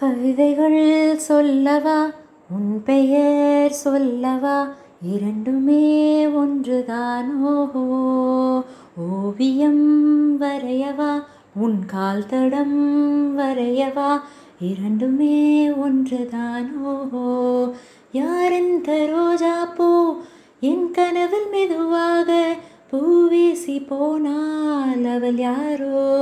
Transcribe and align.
கவிதைகள் 0.00 1.16
சொல்லவா? 1.16 2.10
உன் 2.50 2.82
பெயர் 2.82 3.72
சொல்லவா? 3.72 4.68
இரண்டுமே 5.02 6.26
ஒன்றுதானோ? 6.26 7.70
ஓவியம் 8.96 10.40
வரையவா? 10.40 11.24
உன் 11.54 11.84
கால் 11.86 12.26
தடம் 12.26 13.38
வரையவா? 13.38 14.20
இரண்டுமே 14.60 15.68
ஒன்றுதானோ? 15.68 17.08
யாரெந்த 18.12 19.06
ரோஜா 19.06 19.64
பூ? 19.64 20.16
என் 20.60 20.90
கனவில் 20.90 21.48
மெதுவாக 21.50 22.56
பூவீசி 22.92 23.86
போனால் 23.86 25.04
அவள் 25.04 25.36
யாரோ? 25.36 26.12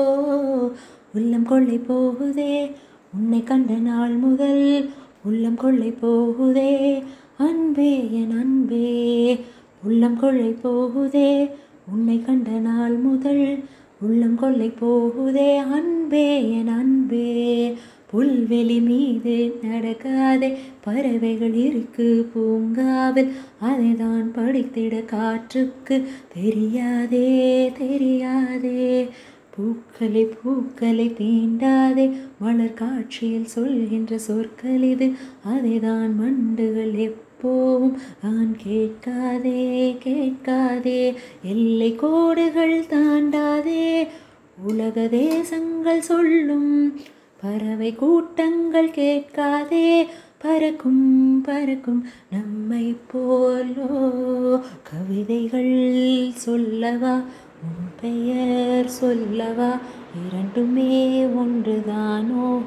உள்ளம் 1.15 1.47
கொள்ளை 1.47 1.79
போகுதே 1.79 2.75
உன்னை 3.17 3.43
கண்ட 3.43 3.75
நாள் 3.75 4.15
முதல் 4.15 4.91
உள்ளம் 5.25 5.55
கொள்ளை 5.55 5.95
போகுதே. 6.03 7.03
அன்பே 7.39 8.13
என் 8.13 8.31
அன்பே 8.31 9.39
உள்ளம் 9.85 10.17
கொள்ளை 10.17 10.57
போகுதே. 10.63 11.51
உன்னை 11.93 12.23
கண்ட 12.23 12.51
நாள் 12.51 12.97
முதல் 12.97 13.65
உள்ளம் 14.01 14.35
கொள்ளை 14.35 14.73
போகுதே. 14.81 15.57
அன்பே 15.57 16.51
என் 16.51 16.69
அன்பே 16.69 17.31
புல்வெளி 18.13 18.83
மீது 18.83 19.61
நடக்காதே. 19.63 20.55
பறவைகள் 20.81 21.55
இருக்கு 21.55 22.31
பூங்காவில் 22.35 23.33
அதை 23.61 23.95
தான் 23.95 24.33
படித்திட 24.35 25.05
காற்றுக்கு 25.05 25.97
தெரியாதே 26.35 27.73
தெரியாதே. 27.79 29.09
பூக்களை 29.59 30.25
பூக்களை 30.25 31.11
தீண்டாதே. 31.11 32.17
மலர் 32.39 32.75
காட்சியில் 32.75 33.45
சொல்கின்ற 33.45 34.19
சொற்கள் 34.19 34.83
இது. 34.83 35.13
அதை 35.45 35.81
தான் 35.81 36.15
மண்டுகள் 36.15 36.93
எப்போவும் 36.93 37.95
நான் 38.23 38.57
கேட்காதே 38.57 39.97
கேட்காதே. 40.01 41.15
எல்லை 41.43 41.97
கோடுகள் 41.97 42.81
தாண்டாதே. 42.81 44.07
உலக 44.63 45.09
தேசங்கள் 45.09 46.01
சொல்லும் 46.01 46.97
பறவை 47.41 47.95
கூட்டங்கள் 47.95 48.91
கேட்காதே. 48.91 50.07
பறக்கும் 50.39 51.41
பறக்கும் 51.41 52.05
நம்மை 52.31 52.97
போலோ. 53.13 54.61
கவிதைகள் 54.83 56.31
சொல்லவா? 56.35 57.21
உன் 57.63 57.93
பெயர் 58.01 58.89
சொல்லவா? 58.89 59.79
இரண்டுமே 60.29 61.25
ஒன்றுதானோ 61.25 62.59